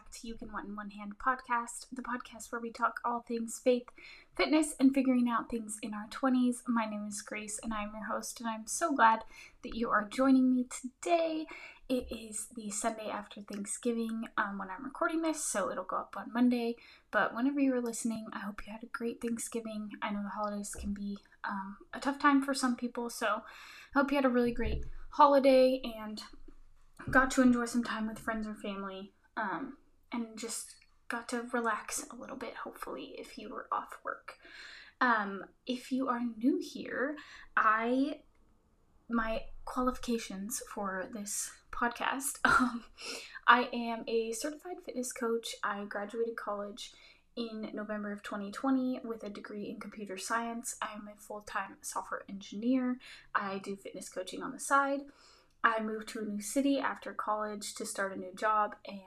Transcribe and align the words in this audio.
back 0.00 0.10
to 0.10 0.28
You 0.28 0.34
Can 0.34 0.50
One 0.50 0.66
in 0.66 0.76
One 0.76 0.90
Hand 0.90 1.18
podcast, 1.18 1.86
the 1.92 2.00
podcast 2.00 2.50
where 2.50 2.60
we 2.60 2.70
talk 2.70 3.00
all 3.04 3.20
things 3.20 3.60
faith, 3.62 3.88
fitness, 4.34 4.74
and 4.80 4.94
figuring 4.94 5.28
out 5.28 5.50
things 5.50 5.76
in 5.82 5.92
our 5.92 6.06
20s. 6.08 6.62
My 6.66 6.86
name 6.86 7.04
is 7.06 7.20
Grace, 7.20 7.60
and 7.62 7.74
I'm 7.74 7.90
your 7.92 8.06
host, 8.06 8.40
and 8.40 8.48
I'm 8.48 8.66
so 8.66 8.94
glad 8.94 9.24
that 9.62 9.74
you 9.74 9.90
are 9.90 10.08
joining 10.08 10.54
me 10.54 10.64
today. 10.70 11.44
It 11.90 12.06
is 12.10 12.46
the 12.56 12.70
Sunday 12.70 13.10
after 13.10 13.42
Thanksgiving 13.42 14.24
um, 14.38 14.56
when 14.58 14.68
I'm 14.70 14.84
recording 14.84 15.20
this, 15.20 15.44
so 15.44 15.70
it'll 15.70 15.84
go 15.84 15.96
up 15.96 16.14
on 16.16 16.32
Monday. 16.32 16.76
But 17.10 17.34
whenever 17.34 17.60
you 17.60 17.74
are 17.74 17.82
listening, 17.82 18.26
I 18.32 18.38
hope 18.38 18.62
you 18.66 18.72
had 18.72 18.82
a 18.82 18.86
great 18.86 19.20
Thanksgiving. 19.20 19.90
I 20.00 20.12
know 20.12 20.22
the 20.22 20.30
holidays 20.30 20.74
can 20.74 20.94
be 20.94 21.18
um, 21.44 21.76
a 21.92 22.00
tough 22.00 22.18
time 22.18 22.42
for 22.42 22.54
some 22.54 22.74
people, 22.74 23.10
so 23.10 23.26
I 23.94 23.98
hope 23.98 24.10
you 24.10 24.16
had 24.16 24.24
a 24.24 24.30
really 24.30 24.52
great 24.52 24.86
holiday 25.10 25.82
and 25.98 26.22
got 27.10 27.30
to 27.32 27.42
enjoy 27.42 27.66
some 27.66 27.84
time 27.84 28.06
with 28.06 28.18
friends 28.18 28.46
or 28.46 28.54
family 28.54 29.12
um, 29.36 29.76
and 30.12 30.26
just 30.36 30.76
got 31.08 31.28
to 31.30 31.44
relax 31.52 32.06
a 32.10 32.16
little 32.16 32.36
bit, 32.36 32.54
hopefully, 32.64 33.14
if 33.18 33.38
you 33.38 33.50
were 33.50 33.66
off 33.72 33.98
work. 34.04 34.34
Um, 35.00 35.44
if 35.66 35.90
you 35.90 36.08
are 36.08 36.20
new 36.38 36.60
here, 36.62 37.16
I 37.56 38.20
my 39.08 39.42
qualifications 39.64 40.62
for 40.72 41.06
this 41.12 41.50
podcast. 41.72 42.38
Um, 42.44 42.84
I 43.46 43.68
am 43.72 44.04
a 44.06 44.32
certified 44.32 44.76
fitness 44.84 45.12
coach. 45.12 45.56
I 45.64 45.84
graduated 45.84 46.36
college 46.36 46.92
in 47.36 47.70
November 47.72 48.12
of 48.12 48.22
2020 48.22 49.00
with 49.02 49.24
a 49.24 49.30
degree 49.30 49.68
in 49.70 49.80
computer 49.80 50.16
science. 50.16 50.76
I 50.80 50.94
am 50.94 51.08
a 51.08 51.20
full 51.20 51.40
time 51.40 51.76
software 51.80 52.22
engineer. 52.28 52.98
I 53.34 53.58
do 53.58 53.76
fitness 53.76 54.08
coaching 54.08 54.42
on 54.42 54.52
the 54.52 54.60
side. 54.60 55.00
I 55.64 55.82
moved 55.82 56.08
to 56.10 56.20
a 56.20 56.24
new 56.24 56.40
city 56.40 56.78
after 56.78 57.12
college 57.12 57.74
to 57.74 57.86
start 57.86 58.16
a 58.16 58.20
new 58.20 58.34
job 58.34 58.76
and 58.86 59.00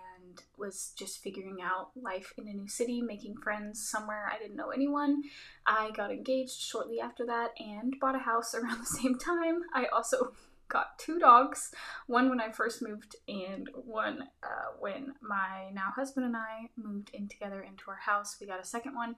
was 0.58 0.94
just 0.98 1.22
figuring 1.22 1.58
out 1.62 1.90
life 1.96 2.34
in 2.38 2.48
a 2.48 2.54
new 2.54 2.68
city, 2.68 3.02
making 3.02 3.38
friends 3.38 3.88
somewhere 3.88 4.30
I 4.32 4.38
didn't 4.38 4.56
know 4.56 4.70
anyone. 4.70 5.24
I 5.66 5.92
got 5.92 6.12
engaged 6.12 6.60
shortly 6.60 7.00
after 7.00 7.26
that 7.26 7.52
and 7.60 7.96
bought 8.00 8.16
a 8.16 8.20
house 8.20 8.54
around 8.56 8.82
the 8.82 8.86
same 8.86 9.18
time. 9.18 9.62
I 9.74 9.86
also 9.86 10.34
got 10.70 10.98
two 10.98 11.20
dogs 11.20 11.72
one 12.08 12.30
when 12.30 12.42
I 12.42 12.52
first 12.52 12.82
moved, 12.82 13.16
and 13.28 13.70
one 13.74 14.24
uh, 14.42 14.74
when 14.80 15.14
my 15.22 15.70
now 15.74 15.92
husband 15.96 16.26
and 16.26 16.36
I 16.36 16.70
moved 16.76 17.12
in 17.14 17.28
together 17.28 17.62
into 17.62 17.84
our 17.90 17.98
house. 17.98 18.38
We 18.42 18.48
got 18.48 18.60
a 18.60 18.66
second 18.66 18.96
one. 18.96 19.16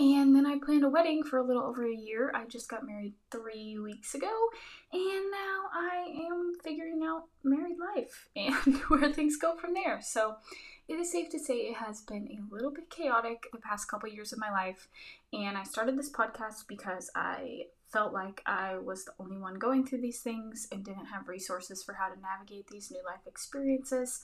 And 0.00 0.34
then 0.34 0.46
I 0.46 0.58
planned 0.64 0.84
a 0.84 0.88
wedding 0.88 1.24
for 1.24 1.38
a 1.38 1.42
little 1.44 1.64
over 1.64 1.84
a 1.84 1.94
year. 1.94 2.30
I 2.32 2.44
just 2.44 2.68
got 2.68 2.86
married 2.86 3.14
three 3.32 3.78
weeks 3.78 4.14
ago, 4.14 4.32
and 4.92 5.30
now 5.30 5.64
I 5.72 6.26
am 6.30 6.52
figuring 6.62 7.02
out 7.04 7.24
married 7.42 7.57
life 7.98 8.28
and 8.36 8.76
where 8.88 9.12
things 9.12 9.36
go 9.36 9.56
from 9.56 9.74
there. 9.74 10.00
So 10.02 10.36
it 10.88 10.94
is 10.94 11.12
safe 11.12 11.28
to 11.30 11.38
say 11.38 11.54
it 11.54 11.76
has 11.76 12.00
been 12.00 12.28
a 12.28 12.54
little 12.54 12.70
bit 12.70 12.90
chaotic 12.90 13.46
the 13.52 13.58
past 13.58 13.90
couple 13.90 14.08
years 14.08 14.32
of 14.32 14.38
my 14.38 14.50
life. 14.50 14.88
And 15.32 15.56
I 15.58 15.64
started 15.64 15.98
this 15.98 16.10
podcast 16.10 16.66
because 16.66 17.10
I 17.14 17.66
felt 17.92 18.12
like 18.12 18.42
I 18.46 18.78
was 18.78 19.04
the 19.04 19.12
only 19.18 19.38
one 19.38 19.58
going 19.58 19.86
through 19.86 20.00
these 20.00 20.20
things 20.20 20.68
and 20.72 20.84
didn't 20.84 21.06
have 21.06 21.28
resources 21.28 21.82
for 21.82 21.94
how 21.94 22.08
to 22.08 22.20
navigate 22.20 22.68
these 22.68 22.90
new 22.90 23.02
life 23.04 23.26
experiences 23.26 24.20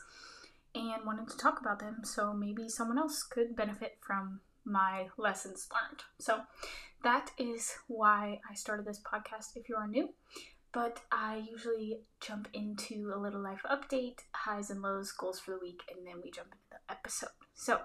and 0.74 1.06
wanted 1.06 1.28
to 1.28 1.36
talk 1.36 1.60
about 1.60 1.78
them 1.78 1.98
so 2.02 2.32
maybe 2.32 2.68
someone 2.68 2.98
else 2.98 3.22
could 3.22 3.54
benefit 3.54 3.96
from 4.00 4.40
my 4.64 5.06
lessons 5.16 5.68
learned. 5.72 6.02
So 6.18 6.40
that 7.02 7.30
is 7.38 7.74
why 7.86 8.40
I 8.50 8.54
started 8.54 8.86
this 8.86 9.00
podcast 9.00 9.56
if 9.56 9.68
you 9.68 9.76
are 9.76 9.86
new. 9.86 10.10
But 10.74 11.00
I 11.12 11.44
usually 11.48 12.00
jump 12.20 12.48
into 12.52 13.12
a 13.14 13.18
little 13.18 13.40
life 13.40 13.62
update, 13.70 14.18
highs 14.34 14.70
and 14.70 14.82
lows, 14.82 15.12
goals 15.12 15.38
for 15.38 15.52
the 15.52 15.60
week, 15.60 15.82
and 15.94 16.04
then 16.04 16.20
we 16.22 16.32
jump 16.32 16.48
into 16.48 16.64
the 16.72 16.92
episode. 16.92 17.30
So 17.54 17.78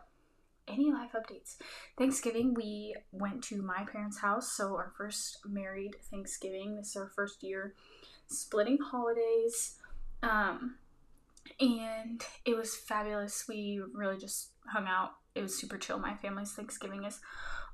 any 0.67 0.91
life 0.91 1.11
updates. 1.13 1.57
Thanksgiving, 1.97 2.55
we 2.55 2.95
went 3.11 3.43
to 3.45 3.61
my 3.61 3.85
parents' 3.91 4.19
house, 4.19 4.51
so 4.51 4.75
our 4.75 4.91
first 4.97 5.39
married 5.45 5.95
Thanksgiving. 6.09 6.75
This 6.75 6.89
is 6.89 6.95
our 6.95 7.11
first 7.15 7.43
year 7.43 7.75
splitting 8.27 8.79
holidays. 8.79 9.75
Um, 10.23 10.75
and 11.59 12.23
it 12.45 12.55
was 12.55 12.75
fabulous. 12.75 13.45
We 13.47 13.81
really 13.93 14.17
just 14.17 14.49
hung 14.67 14.87
out. 14.87 15.11
It 15.35 15.41
was 15.41 15.57
super 15.57 15.77
chill. 15.77 15.99
My 15.99 16.15
family's 16.15 16.53
Thanksgiving 16.53 17.03
is 17.03 17.19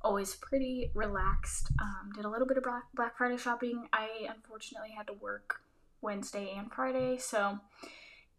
always 0.05 0.35
pretty 0.35 0.91
relaxed. 0.93 1.71
Um, 1.81 2.11
did 2.15 2.25
a 2.25 2.29
little 2.29 2.47
bit 2.47 2.57
of 2.57 2.63
Black, 2.63 2.83
Black 2.93 3.17
Friday 3.17 3.37
shopping. 3.37 3.87
I 3.91 4.27
unfortunately 4.33 4.91
had 4.95 5.07
to 5.07 5.13
work 5.13 5.61
Wednesday 6.01 6.53
and 6.55 6.71
Friday, 6.71 7.17
so 7.17 7.59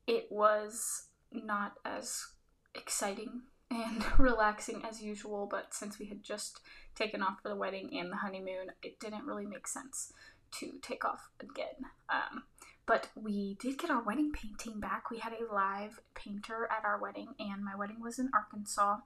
it 0.07 0.29
was 0.31 1.09
not 1.33 1.75
as 1.85 2.25
exciting 2.75 3.43
and 3.71 4.05
relaxing 4.17 4.83
as 4.89 5.03
usual, 5.03 5.49
but 5.51 5.75
since 5.75 5.99
we 5.99 6.07
had 6.07 6.23
just 6.23 6.61
taken 6.95 7.21
off 7.21 7.41
for 7.43 7.49
the 7.49 7.57
wedding 7.57 7.91
and 7.99 8.13
the 8.13 8.17
honeymoon, 8.17 8.71
it 8.83 9.01
didn't 9.01 9.27
really 9.27 9.45
make 9.45 9.67
sense 9.67 10.13
to 10.53 10.75
take 10.81 11.05
off 11.05 11.29
again. 11.41 11.91
Um, 12.09 12.45
but 12.87 13.09
we 13.17 13.57
did 13.61 13.79
get 13.79 13.91
our 13.91 14.03
wedding 14.03 14.33
painting 14.33 14.81
back. 14.81 15.11
We 15.11 15.19
had 15.19 15.33
a 15.33 15.53
live 15.53 16.01
painter 16.15 16.69
at 16.71 16.85
our 16.85 17.01
wedding, 17.01 17.35
and 17.39 17.65
my 17.65 17.75
wedding 17.77 18.01
was 18.01 18.19
in 18.19 18.31
Arkansas. 18.33 18.99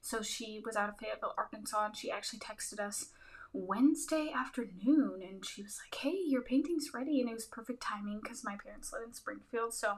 So 0.00 0.20
she 0.20 0.60
was 0.64 0.76
out 0.76 0.88
of 0.88 0.98
Fayetteville, 0.98 1.34
Arkansas, 1.38 1.86
and 1.86 1.96
she 1.96 2.10
actually 2.10 2.40
texted 2.40 2.80
us 2.80 3.10
Wednesday 3.52 4.30
afternoon 4.34 5.22
and 5.28 5.44
she 5.44 5.62
was 5.62 5.80
like, 5.84 6.00
Hey, 6.00 6.16
your 6.24 6.42
painting's 6.42 6.90
ready. 6.94 7.20
And 7.20 7.28
it 7.28 7.34
was 7.34 7.46
perfect 7.46 7.82
timing 7.82 8.20
because 8.22 8.44
my 8.44 8.56
parents 8.62 8.92
live 8.92 9.02
in 9.04 9.12
Springfield. 9.12 9.74
So 9.74 9.94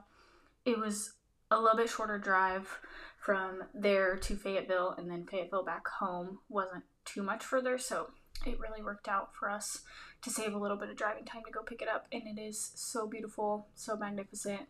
it 0.64 0.78
was 0.78 1.12
a 1.50 1.60
little 1.60 1.76
bit 1.76 1.90
shorter 1.90 2.18
drive 2.18 2.80
from 3.18 3.62
there 3.74 4.16
to 4.16 4.36
Fayetteville 4.36 4.94
and 4.96 5.10
then 5.10 5.26
Fayetteville 5.26 5.64
back 5.64 5.86
home 5.86 6.38
wasn't 6.48 6.84
too 7.04 7.22
much 7.22 7.44
further, 7.44 7.78
so 7.78 8.10
it 8.46 8.58
really 8.58 8.82
worked 8.82 9.08
out 9.08 9.34
for 9.34 9.50
us 9.50 9.82
to 10.22 10.30
save 10.30 10.54
a 10.54 10.58
little 10.58 10.76
bit 10.76 10.88
of 10.88 10.96
driving 10.96 11.24
time 11.24 11.42
to 11.46 11.52
go 11.52 11.62
pick 11.62 11.82
it 11.82 11.88
up 11.88 12.06
and 12.12 12.22
it 12.26 12.40
is 12.40 12.72
so 12.74 13.06
beautiful, 13.06 13.66
so 13.74 13.96
magnificent. 13.96 14.62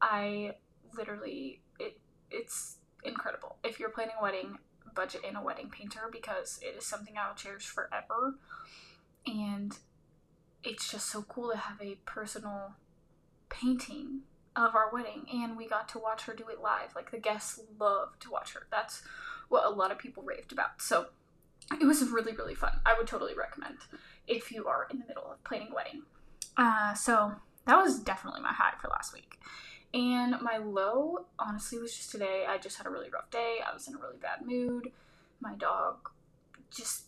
I 0.00 0.52
literally 0.96 1.60
it 1.78 1.98
it's 2.30 2.76
incredible. 3.04 3.56
If 3.64 3.78
you're 3.78 3.90
planning 3.90 4.14
a 4.18 4.22
wedding, 4.22 4.58
budget 4.94 5.22
in 5.28 5.36
a 5.36 5.42
wedding 5.42 5.70
painter 5.70 6.08
because 6.10 6.58
it 6.62 6.76
is 6.76 6.86
something 6.86 7.14
I 7.16 7.28
will 7.28 7.34
cherish 7.34 7.66
forever. 7.66 8.34
And 9.26 9.76
it's 10.62 10.90
just 10.90 11.10
so 11.10 11.22
cool 11.22 11.50
to 11.50 11.56
have 11.56 11.80
a 11.80 11.96
personal 12.06 12.74
painting 13.48 14.20
of 14.56 14.74
our 14.74 14.90
wedding 14.92 15.26
and 15.32 15.56
we 15.56 15.66
got 15.66 15.88
to 15.90 15.98
watch 15.98 16.22
her 16.22 16.34
do 16.34 16.48
it 16.48 16.60
live. 16.60 16.94
Like 16.94 17.10
the 17.10 17.18
guests 17.18 17.60
loved 17.78 18.20
to 18.22 18.30
watch 18.30 18.54
her. 18.54 18.66
That's 18.70 19.02
what 19.48 19.64
a 19.64 19.70
lot 19.70 19.90
of 19.90 19.98
people 19.98 20.22
raved 20.22 20.52
about. 20.52 20.80
So 20.80 21.06
it 21.72 21.84
was 21.84 22.02
really, 22.10 22.32
really 22.32 22.54
fun. 22.54 22.80
I 22.84 22.94
would 22.96 23.06
totally 23.06 23.34
recommend 23.34 23.78
if 24.26 24.52
you 24.52 24.66
are 24.66 24.86
in 24.90 24.98
the 24.98 25.06
middle 25.06 25.24
of 25.24 25.42
planning 25.44 25.68
a 25.70 25.74
wedding. 25.74 26.02
Uh, 26.56 26.94
so 26.94 27.32
that 27.66 27.76
was 27.76 28.00
definitely 28.00 28.40
my 28.42 28.52
high 28.52 28.74
for 28.80 28.88
last 28.88 29.12
week. 29.12 29.38
And 29.92 30.34
my 30.42 30.56
low, 30.58 31.26
honestly, 31.38 31.78
was 31.78 31.96
just 31.96 32.10
today. 32.10 32.44
I 32.48 32.58
just 32.58 32.76
had 32.76 32.86
a 32.86 32.90
really 32.90 33.10
rough 33.10 33.30
day. 33.30 33.58
I 33.64 33.72
was 33.72 33.86
in 33.86 33.94
a 33.94 33.98
really 33.98 34.18
bad 34.20 34.44
mood. 34.44 34.90
My 35.40 35.54
dog 35.54 36.10
just 36.70 37.04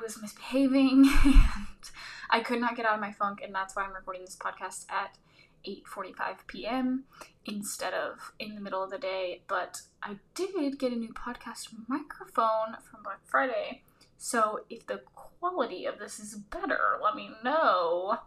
was 0.00 0.20
misbehaving 0.20 1.08
and 1.24 1.90
I 2.28 2.40
could 2.40 2.60
not 2.60 2.76
get 2.76 2.84
out 2.84 2.94
of 2.94 3.00
my 3.00 3.12
funk 3.12 3.40
and 3.44 3.54
that's 3.54 3.76
why 3.76 3.84
I'm 3.84 3.94
recording 3.94 4.22
this 4.22 4.36
podcast 4.36 4.86
at 4.90 5.18
8:45 5.66 6.46
p.m. 6.46 7.04
instead 7.46 7.94
of 7.94 8.32
in 8.38 8.54
the 8.54 8.60
middle 8.60 8.82
of 8.82 8.90
the 8.90 8.98
day, 8.98 9.42
but 9.48 9.82
I 10.02 10.16
did 10.34 10.78
get 10.78 10.92
a 10.92 10.96
new 10.96 11.12
podcast 11.12 11.68
microphone 11.88 12.76
from 12.82 13.02
Black 13.02 13.20
Friday. 13.24 13.82
So 14.16 14.60
if 14.70 14.86
the 14.86 15.02
quality 15.14 15.86
of 15.86 15.98
this 15.98 16.18
is 16.18 16.34
better, 16.34 16.98
let 17.02 17.14
me 17.14 17.30
know. 17.42 18.18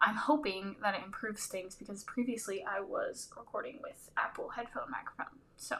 I'm 0.00 0.16
hoping 0.16 0.76
that 0.82 0.94
it 0.94 1.02
improves 1.04 1.46
things 1.46 1.74
because 1.74 2.04
previously 2.04 2.64
I 2.64 2.80
was 2.80 3.28
recording 3.36 3.78
with 3.82 4.10
Apple 4.16 4.50
headphone 4.50 4.90
microphone. 4.90 5.38
So 5.56 5.76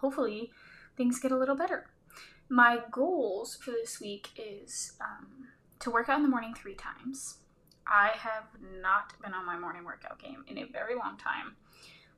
hopefully 0.00 0.50
things 0.96 1.20
get 1.20 1.32
a 1.32 1.38
little 1.38 1.56
better. 1.56 1.86
My 2.48 2.80
goals 2.90 3.56
for 3.56 3.70
this 3.70 4.00
week 4.00 4.30
is 4.36 4.92
um, 5.00 5.48
to 5.80 5.90
work 5.90 6.08
out 6.08 6.16
in 6.16 6.22
the 6.22 6.28
morning 6.28 6.54
three 6.54 6.74
times 6.74 7.38
I 7.88 8.10
have 8.18 8.44
not 8.82 9.14
been 9.22 9.32
on 9.32 9.46
my 9.46 9.58
morning 9.58 9.84
workout 9.84 10.20
game 10.20 10.44
in 10.46 10.58
a 10.58 10.64
very 10.64 10.94
long 10.94 11.16
time. 11.16 11.56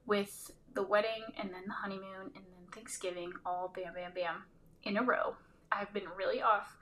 With 0.07 0.51
the 0.75 0.83
wedding 0.83 1.23
and 1.39 1.51
then 1.51 1.63
the 1.67 1.73
honeymoon 1.73 2.33
and 2.35 2.45
then 2.45 2.67
Thanksgiving 2.75 3.33
all 3.47 3.73
bam, 3.75 3.95
bam, 3.95 4.13
bam 4.15 4.43
in 4.83 4.97
a 4.97 5.03
row. 5.03 5.37
I've 5.73 5.93
been 5.93 6.09
really 6.17 6.43
off 6.43 6.77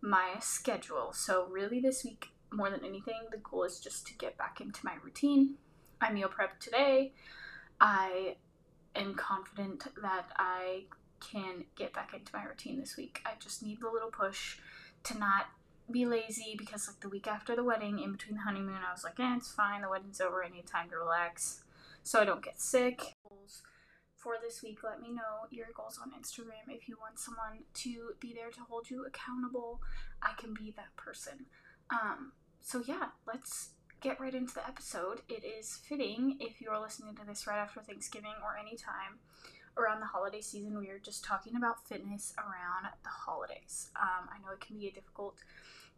my 0.00 0.34
schedule. 0.40 1.12
So, 1.12 1.46
really, 1.50 1.80
this 1.80 2.04
week, 2.04 2.28
more 2.52 2.70
than 2.70 2.84
anything, 2.84 3.20
the 3.30 3.38
goal 3.38 3.64
is 3.64 3.80
just 3.80 4.06
to 4.08 4.14
get 4.14 4.36
back 4.36 4.60
into 4.60 4.84
my 4.84 4.94
routine. 5.04 5.56
I 6.00 6.12
meal 6.12 6.28
prep 6.28 6.58
today. 6.58 7.12
I 7.80 8.36
am 8.94 9.14
confident 9.14 9.86
that 10.02 10.26
I 10.36 10.84
can 11.20 11.64
get 11.76 11.92
back 11.92 12.14
into 12.14 12.34
my 12.34 12.44
routine 12.44 12.80
this 12.80 12.96
week. 12.96 13.20
I 13.24 13.32
just 13.38 13.62
need 13.62 13.80
the 13.80 13.90
little 13.90 14.10
push 14.10 14.58
to 15.04 15.18
not 15.18 15.46
be 15.90 16.06
lazy 16.06 16.54
because 16.56 16.86
like 16.88 17.00
the 17.00 17.08
week 17.08 17.26
after 17.26 17.54
the 17.54 17.64
wedding, 17.64 17.98
in 17.98 18.12
between 18.12 18.36
the 18.36 18.42
honeymoon, 18.42 18.78
I 18.86 18.92
was 18.92 19.04
like, 19.04 19.18
eh, 19.18 19.34
it's 19.36 19.52
fine. 19.52 19.82
The 19.82 19.88
wedding's 19.88 20.20
over. 20.20 20.44
I 20.44 20.48
need 20.48 20.66
time 20.66 20.88
to 20.90 20.96
relax, 20.96 21.64
so 22.02 22.20
I 22.20 22.24
don't 22.24 22.42
get 22.42 22.60
sick. 22.60 23.16
For 24.22 24.34
this 24.42 24.62
week. 24.62 24.78
Let 24.84 25.00
me 25.00 25.12
know 25.12 25.46
your 25.50 25.68
goals 25.74 25.98
on 26.00 26.12
Instagram. 26.12 26.68
If 26.68 26.88
you 26.88 26.96
want 27.00 27.18
someone 27.18 27.64
to 27.74 28.12
be 28.20 28.32
there 28.34 28.50
to 28.50 28.60
hold 28.68 28.90
you 28.90 29.06
accountable, 29.06 29.80
I 30.22 30.32
can 30.38 30.54
be 30.54 30.72
that 30.76 30.94
person. 30.96 31.46
Um, 31.90 32.32
so, 32.60 32.82
yeah, 32.86 33.08
let's 33.26 33.70
get 34.00 34.20
right 34.20 34.34
into 34.34 34.54
the 34.54 34.66
episode. 34.66 35.22
It 35.28 35.44
is 35.44 35.78
fitting 35.88 36.36
if 36.40 36.60
you're 36.60 36.80
listening 36.80 37.16
to 37.16 37.26
this 37.26 37.46
right 37.46 37.58
after 37.58 37.80
Thanksgiving 37.80 38.34
or 38.42 38.56
any 38.58 38.76
time 38.76 39.18
around 39.76 40.00
the 40.00 40.06
holiday 40.06 40.40
season. 40.40 40.78
We 40.78 40.90
are 40.90 40.98
just 40.98 41.24
talking 41.24 41.56
about 41.56 41.86
fitness 41.86 42.34
around 42.38 42.92
the 43.02 43.08
holidays. 43.08 43.90
Um, 44.00 44.28
I 44.28 44.38
know 44.44 44.52
it 44.52 44.60
can 44.60 44.78
be 44.78 44.88
a 44.88 44.92
difficult 44.92 45.36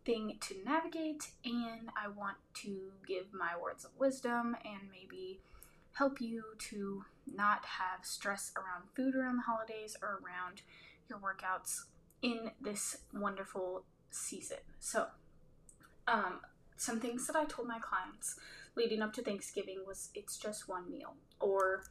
thing 0.04 0.36
to 0.40 0.56
navigate, 0.64 1.30
and 1.44 1.90
I 1.96 2.08
want 2.08 2.36
to 2.62 2.92
give 3.06 3.32
my 3.32 3.52
words 3.60 3.84
of 3.84 3.92
wisdom 3.98 4.56
and 4.64 4.90
maybe 4.90 5.40
help 5.94 6.20
you 6.20 6.42
to 6.58 7.04
not 7.32 7.64
have 7.64 8.04
stress 8.04 8.52
around 8.56 8.88
food 8.94 9.14
around 9.14 9.36
the 9.36 9.42
holidays 9.42 9.96
or 10.02 10.20
around 10.24 10.62
your 11.08 11.18
workouts 11.18 11.84
in 12.22 12.50
this 12.60 12.98
wonderful 13.12 13.84
season. 14.10 14.58
So, 14.78 15.06
um, 16.08 16.40
some 16.76 17.00
things 17.00 17.26
that 17.26 17.36
I 17.36 17.44
told 17.44 17.68
my 17.68 17.78
clients 17.78 18.36
leading 18.74 19.02
up 19.02 19.12
to 19.14 19.22
Thanksgiving 19.22 19.82
was 19.86 20.10
it's 20.14 20.36
just 20.36 20.68
one 20.68 20.90
meal 20.90 21.14
or 21.40 21.84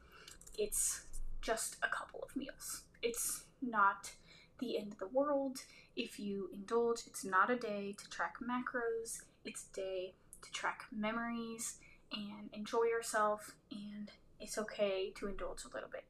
it's 0.58 1.04
just 1.42 1.78
a 1.84 1.88
couple 1.88 2.22
of 2.22 2.36
meals. 2.36 2.84
It's 3.02 3.46
not 3.62 4.12
the 4.60 4.78
end 4.78 4.94
of 4.94 5.00
the 5.00 5.08
world 5.08 5.60
if 5.96 6.20
you 6.20 6.50
indulge. 6.54 7.02
It's 7.08 7.24
not 7.24 7.50
a 7.50 7.56
day 7.56 7.96
to 7.98 8.10
track 8.10 8.36
macros, 8.42 9.22
it's 9.46 9.66
a 9.72 9.76
day 9.76 10.14
to 10.42 10.52
track 10.52 10.84
memories 10.92 11.78
and 12.14 12.50
enjoy 12.54 12.84
yourself, 12.84 13.56
and 13.72 14.12
it's 14.40 14.58
okay 14.58 15.12
to 15.16 15.28
indulge 15.28 15.64
a 15.64 15.74
little 15.74 15.90
bit. 15.90 16.06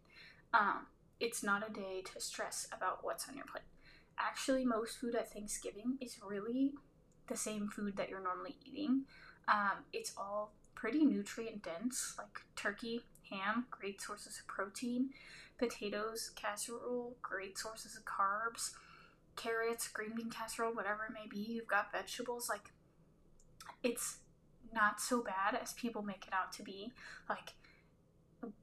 Um, 0.53 0.87
it's 1.19 1.43
not 1.43 1.67
a 1.67 1.71
day 1.71 2.03
to 2.13 2.21
stress 2.21 2.67
about 2.71 3.03
what's 3.03 3.27
on 3.29 3.35
your 3.35 3.45
plate. 3.45 3.63
Actually, 4.17 4.65
most 4.65 4.99
food 4.99 5.15
at 5.15 5.31
Thanksgiving 5.31 5.97
is 6.01 6.19
really 6.25 6.71
the 7.27 7.37
same 7.37 7.69
food 7.69 7.97
that 7.97 8.09
you're 8.09 8.21
normally 8.21 8.55
eating. 8.65 9.03
Um, 9.47 9.85
it's 9.93 10.13
all 10.17 10.53
pretty 10.75 11.05
nutrient 11.05 11.63
dense, 11.63 12.15
like 12.17 12.41
turkey, 12.55 13.01
ham, 13.29 13.65
great 13.71 14.01
sources 14.01 14.39
of 14.39 14.47
protein, 14.47 15.09
potatoes, 15.57 16.31
casserole, 16.35 17.15
great 17.21 17.57
sources 17.57 17.95
of 17.95 18.03
carbs, 18.05 18.71
carrots, 19.35 19.87
green 19.87 20.15
bean 20.15 20.29
casserole, 20.29 20.73
whatever 20.73 21.05
it 21.05 21.13
may 21.13 21.27
be. 21.29 21.53
You've 21.53 21.67
got 21.67 21.91
vegetables. 21.91 22.49
Like, 22.49 22.71
it's 23.83 24.17
not 24.73 24.99
so 24.99 25.21
bad 25.21 25.59
as 25.61 25.73
people 25.73 26.01
make 26.01 26.25
it 26.27 26.33
out 26.33 26.51
to 26.53 26.63
be. 26.63 26.93
Like, 27.29 27.53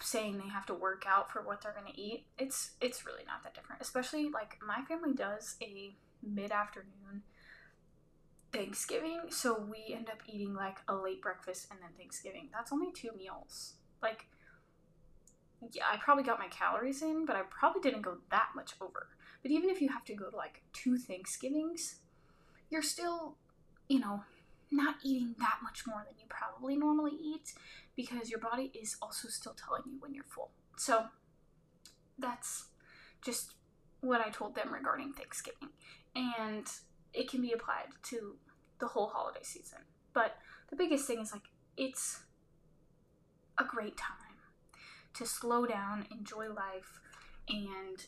saying 0.01 0.39
they 0.39 0.49
have 0.49 0.67
to 0.67 0.75
work 0.75 1.05
out 1.07 1.31
for 1.31 1.43
what 1.43 1.63
they're 1.63 1.73
going 1.73 1.93
to 1.93 2.01
eat 2.01 2.25
it's 2.39 2.73
it's 2.81 3.07
really 3.07 3.25
not 3.27 3.43
that 3.45 3.55
different. 3.55 3.81
Especially 3.81 4.29
like 4.29 4.59
my 4.67 4.83
family 4.89 5.15
does 5.15 5.57
a 5.63 5.95
mid-afternoon 6.23 7.23
thanksgiving 8.53 9.21
so 9.29 9.61
we 9.61 9.95
end 9.95 10.09
up 10.09 10.21
eating 10.27 10.55
like 10.55 10.79
a 10.89 10.95
late 10.95 11.23
breakfast 11.23 11.69
and 11.71 11.79
then 11.81 11.91
thanksgiving. 11.97 12.49
That's 12.53 12.73
only 12.73 12.93
two 12.93 13.11
meals. 13.17 13.75
Like 14.03 14.27
yeah 15.73 15.83
i 15.93 15.97
probably 15.97 16.23
got 16.23 16.39
my 16.39 16.47
calories 16.47 17.03
in 17.03 17.27
but 17.27 17.35
i 17.35 17.43
probably 17.51 17.81
didn't 17.83 18.03
go 18.03 18.19
that 18.31 18.49
much 18.55 18.75
over. 18.81 19.09
But 19.43 19.51
even 19.53 19.71
if 19.71 19.81
you 19.81 19.89
have 19.89 20.05
to 20.07 20.15
go 20.15 20.31
to 20.31 20.37
like 20.37 20.63
two 20.73 20.97
thanksgivings 20.97 21.97
you're 22.71 22.83
still 22.83 23.37
you 23.89 24.01
know 24.01 24.23
not 24.71 24.97
eating 25.03 25.35
that 25.39 25.59
much 25.63 25.87
more 25.87 26.05
than 26.07 26.15
you 26.19 26.27
probably 26.29 26.77
normally 26.77 27.17
eat 27.21 27.53
because 27.97 28.31
your 28.31 28.41
body 28.41 28.71
is 28.81 28.97
also 29.01 29.29
still 29.29 29.55
telling 29.55 29.83
you 29.87 29.99
when 30.01 30.15
you're 30.15 30.25
full. 30.25 30.51
So 30.77 31.07
that's 32.19 32.67
just 33.23 33.55
what 34.01 34.21
I 34.21 34.31
told 34.31 34.55
them 34.55 34.73
regarding 34.73 35.13
Thanksgiving. 35.13 35.71
And 36.15 36.67
it 37.13 37.31
can 37.31 37.41
be 37.41 37.53
applied 37.53 37.89
to 38.05 38.37
the 38.79 38.87
whole 38.87 39.09
holiday 39.09 39.43
season. 39.43 39.81
But 40.13 40.37
the 40.71 40.77
biggest 40.77 41.07
thing 41.07 41.21
is 41.21 41.33
like 41.33 41.43
it's 41.77 42.21
a 43.59 43.65
great 43.65 43.97
time 43.97 44.15
to 45.15 45.27
slow 45.27 45.67
down, 45.67 46.07
enjoy 46.11 46.49
life, 46.49 47.01
and 47.49 48.07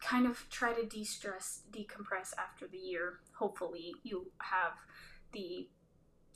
kind 0.00 0.26
of 0.26 0.46
try 0.50 0.72
to 0.72 0.86
de 0.86 1.04
stress, 1.04 1.62
decompress 1.72 2.32
after 2.38 2.66
the 2.66 2.78
year. 2.78 3.20
Hopefully, 3.38 3.94
you 4.04 4.30
have 4.38 4.72
the 5.36 5.68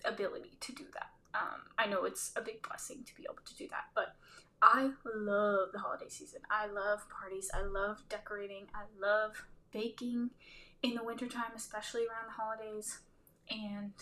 ability 0.04 0.52
to 0.60 0.72
do 0.72 0.84
that. 0.94 1.10
Um, 1.34 1.60
I 1.78 1.86
know 1.86 2.04
it's 2.04 2.32
a 2.36 2.42
big 2.42 2.62
blessing 2.62 3.04
to 3.06 3.14
be 3.14 3.24
able 3.24 3.42
to 3.44 3.56
do 3.56 3.66
that, 3.68 3.84
but 3.94 4.16
I 4.62 4.90
love 5.14 5.68
the 5.72 5.78
holiday 5.78 6.08
season. 6.08 6.40
I 6.50 6.66
love 6.66 7.08
parties. 7.08 7.50
I 7.54 7.62
love 7.62 8.02
decorating. 8.08 8.66
I 8.74 8.84
love 9.00 9.44
baking 9.72 10.30
in 10.82 10.94
the 10.94 11.04
wintertime, 11.04 11.52
especially 11.56 12.02
around 12.02 12.26
the 12.26 12.42
holidays. 12.42 12.98
And 13.50 13.92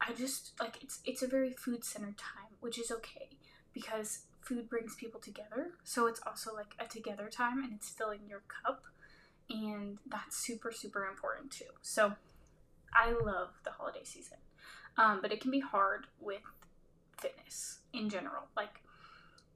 I 0.00 0.12
just 0.12 0.52
like 0.60 0.82
it's 0.82 1.00
it's 1.04 1.22
a 1.22 1.26
very 1.26 1.54
food 1.54 1.84
centered 1.84 2.18
time, 2.18 2.52
which 2.60 2.78
is 2.78 2.90
okay 2.90 3.30
because 3.72 4.20
food 4.40 4.68
brings 4.68 4.94
people 4.94 5.20
together. 5.20 5.72
So 5.82 6.06
it's 6.06 6.20
also 6.26 6.54
like 6.54 6.74
a 6.78 6.86
together 6.86 7.28
time 7.28 7.64
and 7.64 7.72
it's 7.72 7.88
filling 7.88 8.20
your 8.28 8.42
cup 8.64 8.84
and 9.48 9.98
that's 10.06 10.36
super 10.36 10.70
super 10.70 11.06
important 11.06 11.50
too. 11.50 11.72
So 11.82 12.14
I 12.94 13.12
love 13.12 13.50
the 13.64 13.70
holiday 13.70 14.04
season. 14.04 14.38
Um, 14.96 15.20
but 15.22 15.32
it 15.32 15.40
can 15.40 15.50
be 15.50 15.60
hard 15.60 16.06
with 16.20 16.42
fitness 17.18 17.78
in 17.92 18.08
general. 18.08 18.48
Like, 18.56 18.82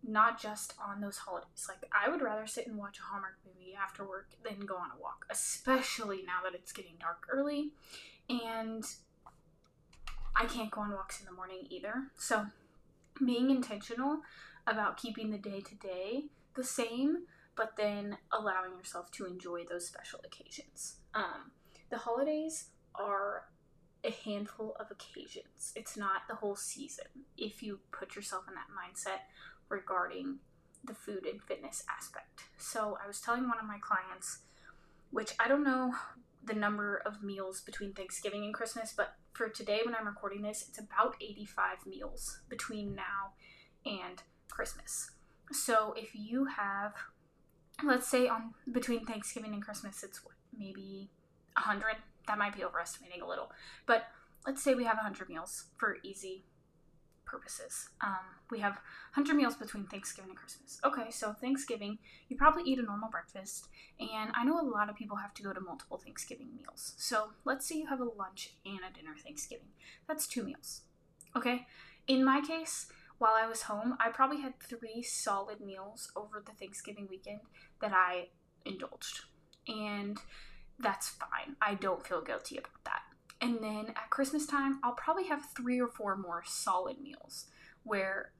not 0.06 0.40
just 0.40 0.74
on 0.84 1.00
those 1.00 1.18
holidays. 1.18 1.66
Like, 1.68 1.90
I 1.92 2.10
would 2.10 2.22
rather 2.22 2.46
sit 2.46 2.66
and 2.66 2.76
watch 2.76 2.98
a 2.98 3.02
Hallmark 3.02 3.36
movie 3.44 3.74
after 3.74 4.06
work 4.06 4.30
than 4.44 4.66
go 4.66 4.76
on 4.76 4.90
a 4.96 5.00
walk, 5.00 5.24
especially 5.30 6.22
now 6.26 6.40
that 6.44 6.54
it's 6.54 6.72
getting 6.72 6.94
dark 7.00 7.26
early. 7.30 7.72
And 8.28 8.84
I 10.36 10.46
can't 10.46 10.70
go 10.70 10.82
on 10.82 10.92
walks 10.92 11.20
in 11.20 11.26
the 11.26 11.32
morning 11.32 11.66
either. 11.70 12.10
So, 12.16 12.46
being 13.24 13.50
intentional 13.50 14.20
about 14.66 14.96
keeping 14.96 15.30
the 15.30 15.38
day 15.38 15.60
to 15.60 15.74
day 15.76 16.24
the 16.54 16.64
same, 16.64 17.24
but 17.56 17.76
then 17.76 18.18
allowing 18.32 18.76
yourself 18.76 19.10
to 19.12 19.26
enjoy 19.26 19.64
those 19.64 19.86
special 19.86 20.20
occasions. 20.24 20.96
Um, 21.14 21.52
the 21.90 21.98
holidays 21.98 22.70
are 22.94 23.44
a 24.04 24.10
handful 24.10 24.76
of 24.78 24.90
occasions. 24.90 25.72
It's 25.74 25.96
not 25.96 26.22
the 26.28 26.34
whole 26.36 26.56
season 26.56 27.06
if 27.36 27.62
you 27.62 27.80
put 27.90 28.14
yourself 28.14 28.44
in 28.48 28.54
that 28.54 28.68
mindset 28.68 29.20
regarding 29.68 30.38
the 30.84 30.94
food 30.94 31.26
and 31.26 31.42
fitness 31.42 31.82
aspect. 31.88 32.44
So, 32.58 32.98
I 33.02 33.06
was 33.06 33.20
telling 33.20 33.48
one 33.48 33.58
of 33.58 33.66
my 33.66 33.78
clients, 33.80 34.40
which 35.10 35.32
I 35.40 35.48
don't 35.48 35.64
know 35.64 35.94
the 36.44 36.52
number 36.52 37.02
of 37.06 37.22
meals 37.22 37.62
between 37.62 37.94
Thanksgiving 37.94 38.44
and 38.44 38.52
Christmas, 38.52 38.92
but 38.94 39.14
for 39.32 39.48
today 39.48 39.80
when 39.84 39.94
I'm 39.94 40.06
recording 40.06 40.42
this, 40.42 40.66
it's 40.68 40.78
about 40.78 41.16
85 41.20 41.86
meals 41.86 42.40
between 42.50 42.94
now 42.94 43.32
and 43.86 44.22
Christmas. 44.48 45.10
So, 45.52 45.94
if 45.96 46.10
you 46.14 46.44
have 46.44 46.92
let's 47.82 48.06
say 48.06 48.28
on 48.28 48.54
between 48.70 49.04
Thanksgiving 49.04 49.52
and 49.52 49.62
Christmas 49.62 50.04
it's 50.04 50.24
what, 50.24 50.34
maybe 50.56 51.10
100 51.56 51.96
that 52.26 52.38
might 52.38 52.56
be 52.56 52.64
overestimating 52.64 53.22
a 53.22 53.28
little. 53.28 53.50
But 53.86 54.04
let's 54.46 54.62
say 54.62 54.74
we 54.74 54.84
have 54.84 54.96
100 54.96 55.28
meals 55.28 55.66
for 55.76 55.96
easy 56.02 56.44
purposes. 57.24 57.88
Um, 58.00 58.24
we 58.50 58.60
have 58.60 58.74
100 59.14 59.34
meals 59.34 59.56
between 59.56 59.86
Thanksgiving 59.86 60.30
and 60.30 60.38
Christmas. 60.38 60.78
Okay, 60.84 61.10
so 61.10 61.32
Thanksgiving, 61.32 61.98
you 62.28 62.36
probably 62.36 62.62
eat 62.64 62.78
a 62.78 62.82
normal 62.82 63.08
breakfast, 63.10 63.68
and 63.98 64.30
I 64.34 64.44
know 64.44 64.60
a 64.60 64.62
lot 64.62 64.88
of 64.88 64.96
people 64.96 65.16
have 65.16 65.34
to 65.34 65.42
go 65.42 65.52
to 65.52 65.60
multiple 65.60 65.98
Thanksgiving 65.98 66.50
meals. 66.56 66.94
So 66.96 67.30
let's 67.44 67.66
say 67.66 67.76
you 67.76 67.86
have 67.86 68.00
a 68.00 68.04
lunch 68.04 68.54
and 68.64 68.78
a 68.78 68.94
dinner 68.94 69.14
Thanksgiving. 69.16 69.68
That's 70.06 70.26
two 70.26 70.44
meals. 70.44 70.82
Okay? 71.36 71.66
In 72.06 72.24
my 72.24 72.40
case, 72.40 72.86
while 73.18 73.34
I 73.34 73.46
was 73.46 73.62
home, 73.62 73.96
I 73.98 74.10
probably 74.10 74.40
had 74.40 74.60
three 74.60 75.02
solid 75.02 75.60
meals 75.60 76.10
over 76.14 76.42
the 76.44 76.52
Thanksgiving 76.52 77.06
weekend 77.08 77.40
that 77.80 77.92
I 77.92 78.28
indulged. 78.64 79.22
And 79.66 80.18
that's 80.78 81.08
fine. 81.08 81.56
I 81.60 81.74
don't 81.74 82.06
feel 82.06 82.20
guilty 82.20 82.56
about 82.56 82.84
that. 82.84 83.02
And 83.40 83.62
then 83.62 83.90
at 83.90 84.10
Christmas 84.10 84.46
time, 84.46 84.80
I'll 84.82 84.92
probably 84.92 85.26
have 85.28 85.46
three 85.56 85.80
or 85.80 85.88
four 85.88 86.16
more 86.16 86.42
solid 86.46 87.00
meals 87.00 87.46
where 87.82 88.32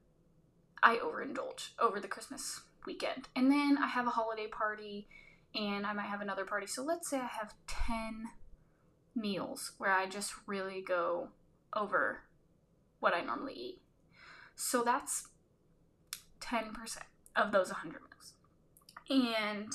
I 0.81 0.97
overindulge 0.97 1.69
over 1.79 1.99
the 1.99 2.07
Christmas 2.07 2.61
weekend. 2.85 3.27
And 3.35 3.51
then 3.51 3.77
I 3.77 3.87
have 3.87 4.07
a 4.07 4.11
holiday 4.11 4.47
party 4.47 5.07
and 5.53 5.85
I 5.85 5.93
might 5.93 6.07
have 6.07 6.21
another 6.21 6.45
party. 6.45 6.67
So 6.67 6.83
let's 6.83 7.09
say 7.09 7.17
I 7.19 7.27
have 7.27 7.53
10 7.67 8.25
meals 9.15 9.73
where 9.77 9.91
I 9.91 10.07
just 10.07 10.33
really 10.45 10.81
go 10.81 11.29
over 11.75 12.21
what 12.99 13.13
I 13.13 13.21
normally 13.21 13.53
eat. 13.53 13.81
So 14.55 14.83
that's 14.83 15.27
10% 16.41 16.73
of 17.35 17.51
those 17.51 17.69
100 17.69 18.01
meals. 18.01 18.33
And 19.09 19.71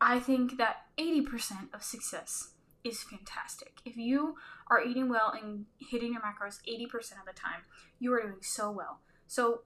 I 0.00 0.20
think 0.20 0.58
that 0.58 0.86
80% 0.98 1.74
of 1.74 1.82
success 1.82 2.50
is 2.84 3.02
fantastic. 3.02 3.80
If 3.84 3.96
you 3.96 4.36
are 4.70 4.82
eating 4.82 5.08
well 5.08 5.32
and 5.40 5.66
hitting 5.78 6.12
your 6.12 6.22
macros 6.22 6.58
80% 6.68 6.94
of 7.12 7.26
the 7.26 7.32
time, 7.32 7.62
you 7.98 8.12
are 8.12 8.22
doing 8.22 8.36
so 8.42 8.70
well. 8.70 9.00
So 9.26 9.62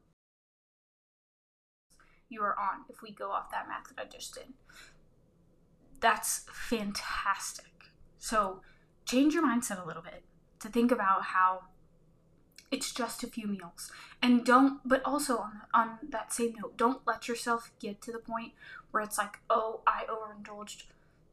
you 2.28 2.42
are 2.42 2.58
on 2.58 2.84
if 2.88 3.02
we 3.02 3.12
go 3.12 3.30
off 3.30 3.50
that 3.50 3.68
math 3.68 3.94
that 3.94 4.02
I 4.02 4.08
just 4.08 4.34
did. 4.34 4.54
That's 6.00 6.46
fantastic. 6.50 7.66
So 8.18 8.62
change 9.04 9.34
your 9.34 9.46
mindset 9.46 9.82
a 9.82 9.86
little 9.86 10.02
bit 10.02 10.24
to 10.60 10.68
think 10.68 10.90
about 10.90 11.22
how 11.22 11.60
it's 12.72 12.90
just 12.90 13.22
a 13.22 13.28
few 13.28 13.46
meals. 13.46 13.92
And 14.20 14.44
don't 14.44 14.80
but 14.84 15.02
also 15.04 15.36
on 15.38 15.60
on 15.74 15.98
that 16.08 16.32
same 16.32 16.54
note 16.60 16.76
don't 16.76 17.06
let 17.06 17.28
yourself 17.28 17.70
get 17.78 18.00
to 18.02 18.12
the 18.12 18.18
point 18.18 18.52
where 18.90 19.02
it's 19.02 19.18
like 19.18 19.38
oh 19.50 19.80
i 19.86 20.04
overindulged 20.08 20.84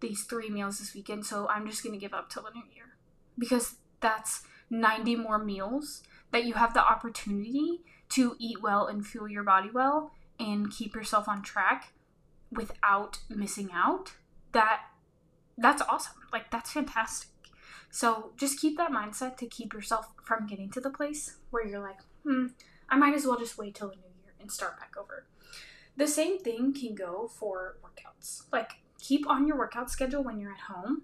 these 0.01 0.23
three 0.23 0.49
meals 0.49 0.79
this 0.79 0.93
weekend 0.93 1.25
so 1.25 1.47
i'm 1.49 1.67
just 1.67 1.83
going 1.83 1.93
to 1.93 1.99
give 1.99 2.13
up 2.13 2.29
till 2.29 2.43
the 2.43 2.51
new 2.51 2.63
year. 2.75 2.95
Because 3.37 3.75
that's 4.01 4.43
90 4.69 5.15
more 5.15 5.39
meals 5.39 6.03
that 6.31 6.45
you 6.45 6.53
have 6.53 6.73
the 6.73 6.85
opportunity 6.85 7.81
to 8.09 8.35
eat 8.39 8.61
well 8.61 8.87
and 8.87 9.05
fuel 9.05 9.27
your 9.27 9.43
body 9.43 9.69
well 9.73 10.11
and 10.39 10.71
keep 10.71 10.95
yourself 10.95 11.27
on 11.27 11.41
track 11.41 11.93
without 12.51 13.19
missing 13.29 13.69
out. 13.73 14.13
That 14.51 14.81
that's 15.57 15.81
awesome. 15.81 16.15
Like 16.31 16.49
that's 16.51 16.71
fantastic 16.71 17.29
so 17.91 18.31
just 18.37 18.59
keep 18.59 18.77
that 18.77 18.91
mindset 18.91 19.37
to 19.37 19.47
keep 19.47 19.73
yourself 19.73 20.09
from 20.23 20.47
getting 20.47 20.69
to 20.71 20.81
the 20.81 20.89
place 20.89 21.37
where 21.49 21.65
you're 21.65 21.81
like, 21.81 21.99
hmm, 22.23 22.47
I 22.89 22.97
might 22.97 23.15
as 23.15 23.25
well 23.25 23.39
just 23.39 23.57
wait 23.57 23.75
till 23.75 23.89
the 23.89 23.95
new 23.95 24.01
year 24.23 24.33
and 24.39 24.51
start 24.51 24.79
back 24.79 24.93
over. 24.99 25.25
The 25.97 26.07
same 26.07 26.39
thing 26.39 26.73
can 26.73 26.95
go 26.95 27.27
for 27.27 27.77
workouts. 27.83 28.43
Like, 28.51 28.81
keep 28.99 29.27
on 29.27 29.47
your 29.47 29.57
workout 29.57 29.89
schedule 29.89 30.23
when 30.23 30.39
you're 30.39 30.51
at 30.51 30.73
home. 30.73 31.03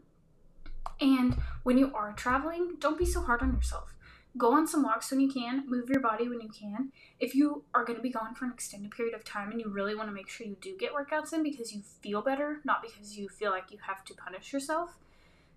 And 1.02 1.38
when 1.64 1.78
you 1.78 1.94
are 1.94 2.14
traveling, 2.14 2.76
don't 2.80 2.98
be 2.98 3.06
so 3.06 3.22
hard 3.22 3.42
on 3.42 3.54
yourself. 3.54 3.94
Go 4.38 4.54
on 4.54 4.68
some 4.68 4.84
walks 4.84 5.12
when 5.12 5.22
you 5.22 5.32
can, 5.32 5.64
move 5.68 5.90
your 5.90 6.02
body 6.02 6.28
when 6.28 6.42
you 6.42 6.50
can. 6.50 6.92
If 7.20 7.36
you 7.36 7.64
are 7.74 7.86
going 7.86 7.98
to 7.98 8.04
be 8.04 8.10
gone 8.10 8.36
for 8.36 8.46
an 8.46 8.52
extended 8.52 8.92
period 8.92 9.16
of 9.16 9.24
time 9.24 9.52
and 9.52 9.60
you 9.60 9.70
really 9.70 9.96
want 9.96 10.10
to 10.10 10.14
make 10.14 10.30
sure 10.30 10.46
you 10.46 10.58
do 10.62 10.76
get 10.78 10.92
workouts 10.94 11.32
in 11.34 11.42
because 11.42 11.74
you 11.74 11.82
feel 12.02 12.22
better, 12.22 12.60
not 12.66 12.82
because 12.82 13.18
you 13.18 13.30
feel 13.30 13.52
like 13.52 13.72
you 13.72 13.78
have 13.88 14.04
to 14.06 14.14
punish 14.14 14.52
yourself, 14.52 14.98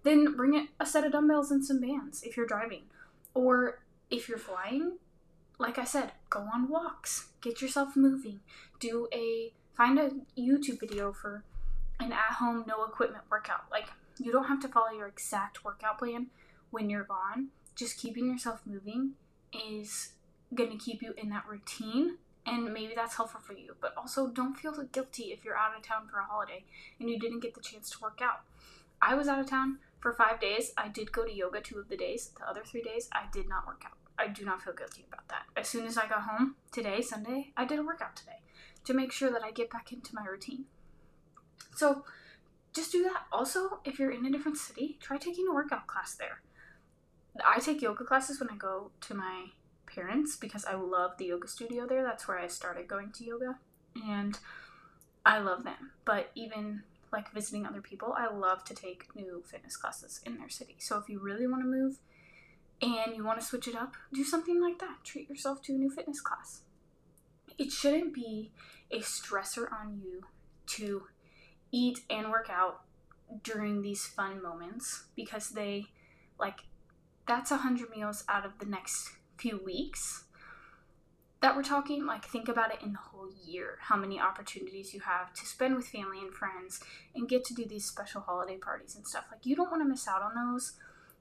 then 0.09 0.35
bring 0.35 0.69
a 0.81 0.87
set 0.87 1.05
of 1.05 1.12
dumbbells 1.12 1.50
and 1.50 1.65
some 1.65 1.81
bands 1.81 2.23
if 2.23 2.37
you're 2.37 2.47
driving. 2.47 2.85
Or 3.35 3.81
if 4.11 4.29
you're 4.29 4.38
flying, 4.38 4.99
like 5.59 5.79
I 5.79 5.85
said, 5.85 6.12
go 6.31 6.49
on 6.53 6.69
walks, 6.69 7.29
get 7.43 7.61
yourself 7.61 7.95
moving, 7.95 8.41
do 8.81 9.09
a 9.12 9.53
find 9.77 9.99
a 9.99 10.11
YouTube 10.37 10.81
video 10.81 11.12
for 11.12 11.45
an 12.00 12.12
at-home 12.12 12.65
no 12.67 12.85
equipment 12.85 13.25
workout. 13.31 13.65
Like 13.71 13.88
you 14.19 14.33
don't 14.33 14.49
have 14.49 14.61
to 14.62 14.69
follow 14.69 14.91
your 14.91 15.07
exact 15.07 15.65
workout 15.65 15.99
plan 15.99 16.29
when 16.71 16.88
you're 16.88 17.05
gone. 17.05 17.49
Just 17.77 17.99
keeping 17.99 18.27
yourself 18.27 18.62
moving 18.65 19.12
is 19.53 20.12
going 20.55 20.71
to 20.71 20.83
keep 20.83 21.03
you 21.03 21.12
in 21.17 21.29
that 21.29 21.45
routine 21.47 22.17
and 22.47 22.73
maybe 22.73 22.95
that's 22.97 23.17
helpful 23.17 23.41
for 23.41 23.53
you. 23.53 23.77
But 23.81 23.93
also 23.97 24.29
don't 24.29 24.55
feel 24.55 24.73
guilty 24.91 25.25
if 25.25 25.45
you're 25.45 25.57
out 25.57 25.77
of 25.77 25.83
town 25.83 26.09
for 26.11 26.19
a 26.19 26.25
holiday 26.25 26.65
and 26.99 27.11
you 27.11 27.19
didn't 27.19 27.41
get 27.41 27.55
the 27.55 27.61
chance 27.61 27.91
to 27.91 27.99
work 28.00 28.21
out. 28.23 28.41
I 29.00 29.15
was 29.15 29.29
out 29.29 29.38
of 29.38 29.49
town 29.49 29.79
for 30.00 30.12
five 30.12 30.40
days. 30.40 30.73
I 30.76 30.88
did 30.88 31.12
go 31.12 31.25
to 31.25 31.33
yoga 31.33 31.61
two 31.61 31.78
of 31.78 31.88
the 31.88 31.97
days. 31.97 32.31
The 32.38 32.49
other 32.49 32.62
three 32.64 32.83
days, 32.83 33.09
I 33.12 33.25
did 33.33 33.49
not 33.49 33.67
work 33.67 33.83
out. 33.87 33.99
I 34.19 34.28
do 34.28 34.45
not 34.45 34.62
feel 34.62 34.75
guilty 34.75 35.05
about 35.07 35.28
that. 35.28 35.45
As 35.57 35.69
soon 35.69 35.87
as 35.87 35.97
I 35.97 36.09
got 36.09 36.23
home 36.23 36.57
today, 36.73 37.02
Sunday, 37.02 37.52
I 37.57 37.64
did 37.64 37.78
a 37.78 37.85
workout 37.85 38.17
today 38.17 38.40
to 38.85 38.95
make 38.95 39.12
sure 39.12 39.31
that 39.31 39.45
I 39.45 39.50
get 39.50 39.71
back 39.71 39.93
into 39.93 40.14
my 40.14 40.25
routine. 40.25 40.64
So 41.76 42.05
just 42.73 42.90
do 42.90 43.05
that. 43.05 43.26
Also, 43.33 43.81
if 43.85 43.99
you're 43.99 44.11
in 44.11 44.26
a 44.26 44.31
different 44.31 44.59
city, 44.59 44.99
try 45.00 45.19
taking 45.19 45.47
a 45.49 45.55
workout 45.55 45.87
class 45.87 46.14
there. 46.14 46.43
I 47.47 47.61
take 47.61 47.83
yoga 47.83 48.05
classes 48.05 48.40
when 48.40 48.50
I 48.50 48.57
go 48.57 48.90
to 49.02 49.14
my 49.14 49.47
parents 49.87 50.37
because 50.37 50.64
I 50.64 50.75
love 50.75 51.12
the 51.19 51.26
yoga 51.26 51.47
studio 51.47 51.87
there. 51.87 52.02
That's 52.02 52.26
where 52.26 52.38
I 52.38 52.49
started 52.49 52.88
going 52.88 53.12
to 53.12 53.25
yoga. 53.25 53.59
And 54.07 54.38
I 55.25 55.38
love 55.38 55.64
them. 55.64 55.93
But 56.05 56.31
even 56.35 56.83
like 57.12 57.33
visiting 57.33 57.67
other 57.67 57.81
people, 57.81 58.15
I 58.17 58.33
love 58.33 58.65
to 58.65 58.75
take 58.75 59.15
new 59.15 59.43
fitness 59.47 59.77
classes 59.77 60.21
in 60.25 60.37
their 60.38 60.49
city. 60.49 60.77
So 60.79 60.99
if 60.99 61.09
you 61.09 61.21
really 61.21 61.47
want 61.47 61.62
to 61.62 61.69
move 61.69 61.99
and 62.81 63.17
you 63.17 63.25
want 63.25 63.41
to 63.41 63.47
switch 63.47 63.69
it 63.69 63.75
up, 63.75 63.95
do 64.12 64.25
something 64.25 64.61
like 64.61 64.79
that. 64.79 65.05
Treat 65.05 65.29
yourself 65.29 65.62
to 65.62 65.75
a 65.75 65.79
new 65.79 65.91
fitness 65.91 66.21
class. 66.21 66.62
It 67.57 67.73
shouldn't 67.73 68.15
be 68.15 68.53
a 68.91 69.00
stressor 69.00 69.67
on 69.73 70.00
you 70.03 70.23
to 70.67 71.05
eat 71.73 72.00
and 72.09 72.31
work 72.31 72.49
out 72.50 72.83
during 73.43 73.83
these 73.83 74.07
fun 74.07 74.43
moments 74.43 75.05
because 75.15 75.50
they 75.50 75.87
like 76.38 76.61
that's 77.27 77.50
a 77.50 77.59
hundred 77.59 77.91
meals 77.91 78.25
out 78.29 78.47
of 78.47 78.59
the 78.59 78.67
next 78.67 79.11
few 79.37 79.61
weeks 79.62 80.25
that 81.40 81.57
we're 81.57 81.62
talking, 81.62 82.04
like 82.04 82.25
think 82.25 82.49
about 82.49 82.73
it 82.73 82.83
in 82.83 82.92
the 82.92 82.99
whole 82.99 83.28
year, 83.45 83.78
how 83.83 83.97
many 83.97 84.18
opportunities 84.18 84.92
you 84.92 85.00
have 85.00 85.33
to 85.35 85.47
spend 85.47 85.76
with 85.76 85.87
family 85.87 86.18
and 86.18 86.33
friends 86.35 86.80
and 87.14 87.28
get 87.28 87.45
to 87.45 87.54
do 87.54 87.64
these 87.64 87.85
special 87.85 88.21
holiday 88.21 88.57
parties 88.57 88.97
and 88.97 89.07
stuff. 89.07 89.25
Like 89.30 89.47
you 89.47 89.54
don't 89.54 89.71
want 89.71 89.83
to 89.83 89.88
miss 89.88 90.09
out 90.09 90.23
on 90.23 90.35
those 90.35 90.73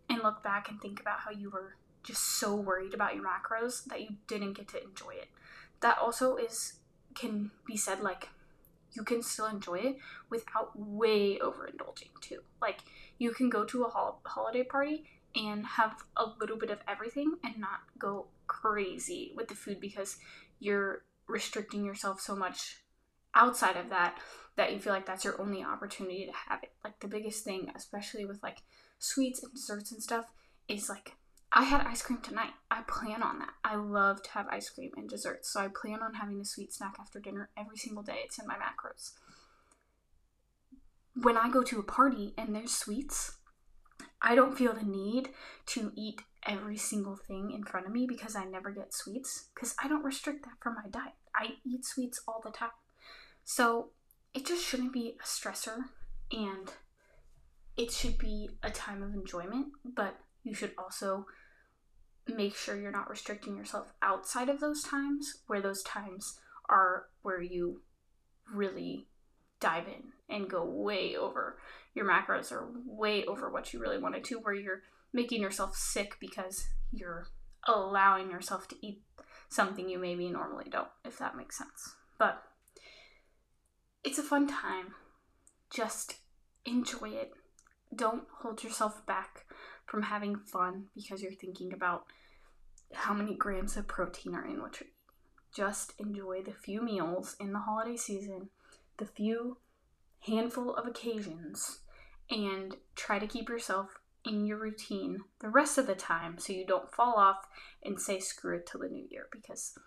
and 0.10 0.24
look 0.24 0.42
back 0.42 0.70
and 0.70 0.82
think 0.82 1.00
about 1.00 1.20
how 1.20 1.32
you 1.32 1.50
were 1.50 1.76
just 2.04 2.24
so 2.40 2.56
worried 2.56 2.94
about 2.94 3.16
your 3.16 3.24
macros 3.24 3.86
that 3.86 4.02
you 4.02 4.16
didn't 4.28 4.54
get 4.54 4.68
to 4.70 4.84
enjoy 4.84 5.12
it. 5.12 5.28
That 5.82 5.98
also 6.00 6.36
is 6.38 6.74
can 7.14 7.52
be 7.66 7.76
said 7.76 8.00
like 8.00 8.30
you 8.94 9.04
can 9.04 9.22
still 9.22 9.46
enjoy 9.46 9.80
it 9.80 9.98
without 10.30 10.72
way 10.76 11.38
overindulging 11.38 12.10
too. 12.22 12.40
Like 12.62 12.80
you 13.20 13.32
can 13.32 13.50
go 13.50 13.66
to 13.66 13.84
a 13.84 13.90
hol- 13.90 14.22
holiday 14.26 14.64
party 14.64 15.06
and 15.38 15.66
have 15.66 16.04
a 16.16 16.26
little 16.40 16.58
bit 16.58 16.70
of 16.70 16.80
everything 16.88 17.34
and 17.44 17.58
not 17.60 17.82
go 18.00 18.26
crazy 18.48 19.34
with 19.36 19.48
the 19.48 19.56
food 19.56 19.80
because 19.80 20.18
you're 20.60 21.04
restricting 21.28 21.86
yourself 21.86 22.20
so 22.20 22.36
much 22.36 22.78
outside 23.36 23.78
of 23.78 23.90
that 23.90 24.18
that 24.56 24.74
you 24.74 24.80
feel 24.80 24.94
like 24.94 25.06
that's 25.06 25.24
your 25.24 25.40
only 25.40 25.64
opportunity 25.64 26.26
to 26.26 26.32
have 26.50 26.64
it. 26.64 26.72
Like 26.84 27.00
the 27.00 27.08
biggest 27.08 27.44
thing, 27.44 27.72
especially 27.76 28.26
with 28.26 28.42
like 28.42 28.58
sweets 28.98 29.44
and 29.44 29.54
desserts 29.54 29.92
and 29.92 30.02
stuff, 30.02 30.26
is 30.68 30.90
like 30.90 31.14
I 31.52 31.64
had 31.64 31.82
ice 31.82 32.02
cream 32.02 32.20
tonight. 32.22 32.52
I 32.70 32.82
plan 32.88 33.24
on 33.24 33.40
that. 33.40 33.54
I 33.64 33.76
love 33.76 34.22
to 34.24 34.32
have 34.32 34.48
ice 34.50 34.70
cream 34.70 34.92
and 34.98 35.08
desserts. 35.08 35.50
So 35.52 35.62
I 35.62 35.70
plan 35.70 36.02
on 36.02 36.16
having 36.16 36.42
a 36.42 36.46
sweet 36.46 36.74
snack 36.74 36.96
after 37.00 37.20
dinner 37.20 37.50
every 37.58 37.78
single 37.78 38.04
day. 38.04 38.20
It's 38.26 38.40
in 38.40 38.48
my 38.48 38.56
macros. 38.56 39.12
When 41.16 41.38
I 41.38 41.50
go 41.50 41.64
to 41.64 41.80
a 41.80 41.84
party 41.84 42.34
and 42.38 42.54
there's 42.54 42.74
sweets, 42.74 43.37
I 44.28 44.36
don't 44.36 44.58
feel 44.58 44.74
the 44.74 44.84
need 44.84 45.30
to 45.68 45.94
eat 45.96 46.22
every 46.46 46.76
single 46.76 47.16
thing 47.16 47.52
in 47.52 47.64
front 47.64 47.86
of 47.86 47.94
me 47.94 48.06
because 48.06 48.36
I 48.36 48.44
never 48.44 48.72
get 48.72 48.94
sweets 48.94 49.48
because 49.56 49.74
I 49.82 49.88
don't 49.88 50.04
restrict 50.04 50.44
that 50.44 50.58
from 50.62 50.76
my 50.76 50.90
diet. 50.92 51.14
I 51.34 51.52
eat 51.66 51.86
sweets 51.86 52.20
all 52.28 52.42
the 52.44 52.52
time. 52.52 52.72
So 53.46 53.92
it 54.34 54.46
just 54.46 54.66
shouldn't 54.66 54.92
be 54.92 55.16
a 55.18 55.26
stressor 55.26 55.78
and 56.30 56.70
it 57.78 57.90
should 57.94 58.18
be 58.18 58.50
a 58.62 58.70
time 58.70 59.02
of 59.02 59.14
enjoyment, 59.14 59.68
but 59.96 60.20
you 60.44 60.54
should 60.54 60.74
also 60.78 61.26
make 62.28 62.54
sure 62.54 62.78
you're 62.78 62.92
not 62.92 63.10
restricting 63.10 63.56
yourself 63.56 63.94
outside 64.02 64.50
of 64.50 64.60
those 64.60 64.84
times 64.84 65.38
where 65.48 65.62
those 65.62 65.84
times 65.84 66.38
are 66.70 67.06
where 67.22 67.42
you 67.42 67.80
really 68.54 69.08
dive 69.60 69.88
in 69.88 70.04
and 70.30 70.50
go 70.50 70.64
way 70.64 71.16
over 71.16 71.58
your 71.94 72.06
macros 72.06 72.52
or 72.52 72.68
way 72.86 73.26
over 73.26 73.50
what 73.50 73.74
you 73.74 73.80
really 73.80 73.98
wanted 73.98 74.24
to, 74.26 74.36
where 74.40 74.54
you're 74.54 74.84
making 75.14 75.42
yourself 75.42 75.76
sick 75.76 76.18
because 76.20 76.68
you're 76.92 77.28
allowing 77.68 78.30
yourself 78.30 78.68
to 78.68 78.76
eat 78.82 79.02
something 79.50 79.90
you 79.90 79.98
maybe 79.98 80.30
normally 80.30 80.68
don't, 80.70 80.90
if 81.06 81.18
that 81.18 81.38
makes 81.38 81.58
sense. 81.58 81.96
But 82.18 82.42
it's 84.04 84.20
a 84.20 84.24
fun 84.24 84.48
time. 84.48 84.94
Just 85.70 86.16
enjoy 86.66 87.10
it. 87.10 87.34
Don't 87.96 88.24
hold 88.42 88.64
yourself 88.64 89.06
back 89.06 89.46
from 89.86 90.04
having 90.04 90.36
fun 90.36 90.86
because 90.96 91.22
you're 91.22 91.32
thinking 91.32 91.74
about 91.74 92.04
how 92.94 93.14
many 93.14 93.36
grams 93.36 93.78
of 93.78 93.88
protein 93.88 94.36
are 94.36 94.46
in 94.46 94.62
what 94.62 94.80
you're 94.80 94.88
eating. 94.88 94.94
Just 95.54 95.94
enjoy 95.98 96.42
the 96.44 96.52
few 96.52 96.82
meals 96.82 97.36
in 97.40 97.54
the 97.54 97.60
holiday 97.60 97.98
season, 97.98 98.50
the 98.98 99.06
few 99.06 99.58
handful 100.26 100.76
of 100.76 100.88
occasions 100.88 101.80
and 102.30 102.76
try 102.96 103.20
to 103.20 103.28
keep 103.28 103.50
yourself 103.50 104.00
in 104.26 104.46
your 104.46 104.58
routine 104.58 105.20
the 105.40 105.50
rest 105.50 105.78
of 105.78 105.88
the 105.88 105.96
time 105.96 106.38
so 106.38 106.52
you 106.52 106.66
don't 106.66 106.94
fall 106.94 107.16
off 107.16 107.48
and 107.84 108.00
say 108.00 108.20
screw 108.20 108.58
it 108.58 108.66
till 108.66 108.82
the 108.82 108.90
new 108.90 109.08
year 109.10 109.28
because 109.32 109.78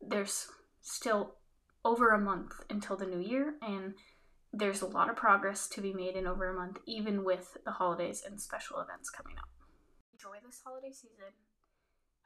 there's 0.00 0.48
still 0.82 1.36
over 1.84 2.10
a 2.10 2.20
month 2.20 2.52
until 2.68 2.96
the 2.96 3.06
new 3.06 3.20
year 3.20 3.54
and 3.62 3.94
there's 4.52 4.82
a 4.82 4.86
lot 4.86 5.08
of 5.08 5.16
progress 5.16 5.66
to 5.66 5.80
be 5.80 5.94
made 5.94 6.14
in 6.14 6.26
over 6.26 6.50
a 6.50 6.54
month 6.54 6.78
even 6.86 7.24
with 7.24 7.56
the 7.64 7.72
holidays 7.72 8.22
and 8.26 8.40
special 8.40 8.80
events 8.80 9.08
coming 9.08 9.36
up. 9.38 9.48
Enjoy 10.12 10.36
this 10.44 10.60
holiday 10.64 10.92
season. 10.92 11.32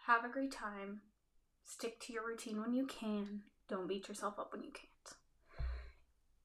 Have 0.06 0.24
a 0.24 0.32
great 0.32 0.52
time. 0.52 1.00
Stick 1.64 2.00
to 2.00 2.12
your 2.12 2.26
routine 2.26 2.60
when 2.60 2.74
you 2.74 2.86
can. 2.86 3.42
Don't 3.68 3.88
beat 3.88 4.08
yourself 4.08 4.34
up 4.38 4.52
when 4.52 4.62
you 4.62 4.72
can't. 4.72 4.95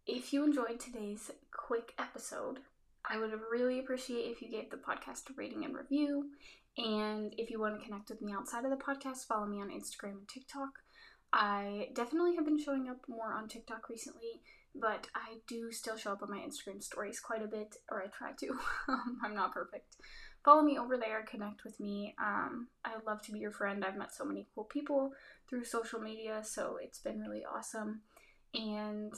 If 0.08 0.34
you 0.34 0.44
enjoyed 0.44 0.80
today's 0.80 1.30
quick 1.54 1.94
episode, 2.00 2.60
I 3.08 3.20
would 3.20 3.32
really 3.52 3.80
appreciate 3.80 4.32
if 4.32 4.42
you 4.42 4.50
gave 4.50 4.72
the 4.72 4.78
podcast 4.78 5.30
a 5.30 5.34
rating 5.36 5.64
and 5.64 5.76
review. 5.76 6.32
And 6.76 7.34
if 7.38 7.52
you 7.52 7.60
want 7.60 7.80
to 7.80 7.86
connect 7.86 8.10
with 8.10 8.22
me 8.22 8.34
outside 8.34 8.66
of 8.66 8.72
the 8.72 8.78
podcast, 8.78 9.28
follow 9.28 9.46
me 9.46 9.62
on 9.62 9.70
Instagram 9.70 10.18
and 10.18 10.28
TikTok. 10.28 10.70
I 11.32 11.90
definitely 11.94 12.36
have 12.36 12.46
been 12.46 12.62
showing 12.62 12.90
up 12.90 12.98
more 13.08 13.32
on 13.32 13.48
TikTok 13.48 13.90
recently, 13.90 14.42
but 14.74 15.08
I 15.14 15.38
do 15.48 15.72
still 15.72 15.98
show 15.98 16.14
up 16.14 16.24
on 16.24 16.32
my 16.32 16.40
Instagram 16.40 16.82
stories 16.82 17.20
quite 17.20 17.44
a 17.44 17.48
bit, 17.48 17.76
or 17.90 18.02
I 18.02 18.08
try 18.08 18.32
to. 18.40 18.58
I'm 19.24 19.36
not 19.36 19.54
perfect. 19.54 19.98
Follow 20.44 20.64
me 20.64 20.80
over 20.80 20.98
there, 20.98 21.24
connect 21.30 21.64
with 21.64 21.80
me. 21.80 22.16
Um, 22.20 22.70
I 22.84 22.94
love 23.06 23.22
to 23.24 23.32
be 23.32 23.40
your 23.40 23.52
friend. 23.52 23.86
I've 23.86 23.98
met 23.98 24.16
so 24.16 24.26
many 24.26 24.48
cool 24.56 24.64
people 24.64 25.14
through 25.48 25.66
social 25.66 26.00
media, 26.00 26.42
so 26.44 26.80
it's 26.82 27.00
been 27.00 27.20
really 27.20 27.46
awesome. 27.46 28.02
And 28.56 29.14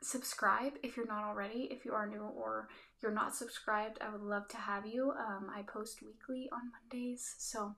subscribe 0.00 0.74
if 0.82 0.96
you're 0.96 1.06
not 1.06 1.24
already. 1.24 1.68
If 1.70 1.84
you 1.84 1.92
are 1.92 2.06
new 2.06 2.22
or 2.22 2.68
you're 3.02 3.12
not 3.12 3.34
subscribed, 3.34 3.98
I 4.00 4.10
would 4.10 4.22
love 4.22 4.48
to 4.48 4.56
have 4.56 4.86
you. 4.86 5.12
Um, 5.12 5.50
I 5.54 5.62
post 5.62 6.02
weekly 6.02 6.48
on 6.52 6.72
Mondays, 6.72 7.34
so 7.38 7.74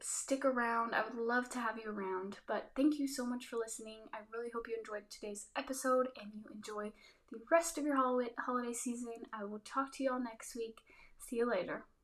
stick 0.00 0.44
around. 0.44 0.94
I 0.94 1.02
would 1.02 1.20
love 1.20 1.48
to 1.50 1.60
have 1.60 1.78
you 1.78 1.90
around. 1.90 2.38
But 2.46 2.70
thank 2.76 2.98
you 2.98 3.06
so 3.06 3.26
much 3.26 3.46
for 3.46 3.56
listening. 3.56 4.00
I 4.12 4.18
really 4.32 4.50
hope 4.54 4.66
you 4.68 4.76
enjoyed 4.78 5.10
today's 5.10 5.46
episode 5.56 6.08
and 6.20 6.30
you 6.34 6.44
enjoy 6.54 6.92
the 7.30 7.38
rest 7.50 7.78
of 7.78 7.84
your 7.84 7.96
holiday 8.38 8.72
season. 8.72 9.12
I 9.32 9.44
will 9.44 9.60
talk 9.60 9.94
to 9.94 10.02
you 10.02 10.12
all 10.12 10.22
next 10.22 10.56
week. 10.56 10.78
See 11.18 11.36
you 11.36 11.48
later. 11.48 11.84